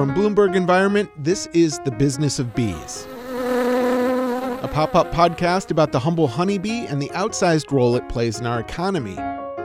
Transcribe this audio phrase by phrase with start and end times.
[0.00, 5.98] From Bloomberg Environment, this is The Business of Bees, a pop up podcast about the
[5.98, 9.16] humble honeybee and the outsized role it plays in our economy.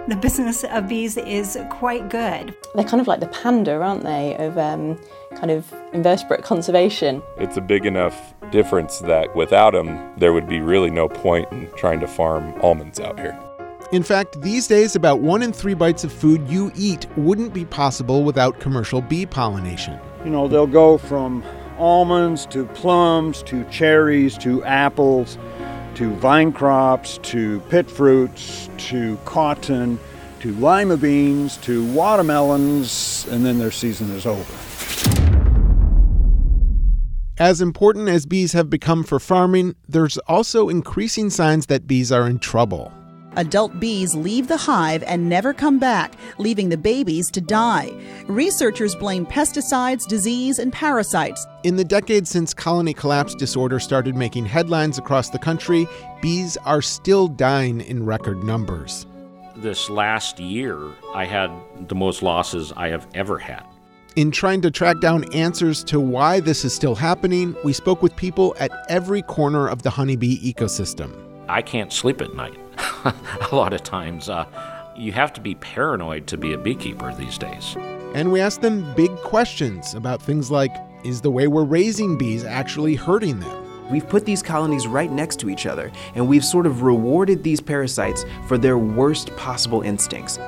[0.10, 2.54] The business of bees is quite good.
[2.74, 5.00] They're kind of like the panda, aren't they, of um,
[5.38, 7.24] kind of invertebrate conservation.
[7.38, 11.72] It's a big enough difference that without them, there would be really no point in
[11.78, 13.40] trying to farm almonds out here.
[13.94, 17.64] In fact, these days, about one in three bites of food you eat wouldn't be
[17.64, 19.98] possible without commercial bee pollination.
[20.26, 21.44] You know, they'll go from
[21.78, 25.38] almonds to plums to cherries to apples
[25.94, 30.00] to vine crops to pit fruits to cotton
[30.40, 34.54] to lima beans to watermelons, and then their season is over.
[37.38, 42.28] As important as bees have become for farming, there's also increasing signs that bees are
[42.28, 42.92] in trouble.
[43.38, 47.92] Adult bees leave the hive and never come back, leaving the babies to die.
[48.28, 51.46] Researchers blame pesticides, disease, and parasites.
[51.64, 55.88] In the decades since colony collapse disorder started making headlines across the country,
[56.22, 59.06] bees are still dying in record numbers.
[59.58, 60.78] This last year,
[61.14, 61.50] I had
[61.88, 63.64] the most losses I have ever had.
[64.16, 68.16] In trying to track down answers to why this is still happening, we spoke with
[68.16, 71.12] people at every corner of the honeybee ecosystem.
[71.50, 72.58] I can't sleep at night.
[73.52, 74.46] a lot of times, uh,
[74.96, 77.76] you have to be paranoid to be a beekeeper these days.
[78.16, 80.72] And we asked them big questions about things like
[81.04, 83.92] is the way we're raising bees actually hurting them?
[83.92, 87.62] We've put these colonies right next to each other, and we've sort of rewarded these
[87.62, 90.40] parasites for their worst possible instincts.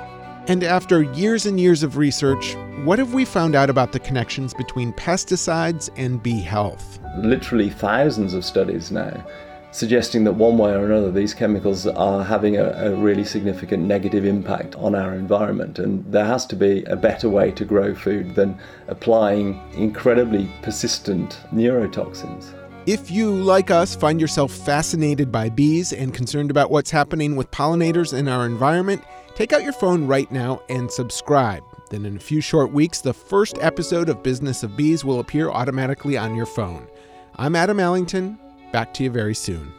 [0.48, 4.56] And after years and years of research, what have we found out about the connections
[4.56, 7.00] between pesticides and bee health?
[7.18, 9.24] Literally thousands of studies now
[9.72, 14.26] suggesting that one way or another these chemicals are having a, a, really significant negative
[14.26, 15.80] impact on our environment.
[15.80, 18.58] And there has to be a better way to grow food than
[18.88, 22.54] applying incredibly persistent neurotoxins.
[22.86, 27.52] If you, like us, find yourself fascinated by bees and concerned about what's happening with
[27.52, 29.04] pollinators in our environment,
[29.36, 31.64] take out your phone right now and subscribe.
[31.90, 35.50] Then, in a few short weeks, the first episode of Business of Bees will appear
[35.50, 36.88] automatically on your phone.
[37.36, 38.40] I'm Adam Allington.
[38.72, 39.72] Back to you very soon.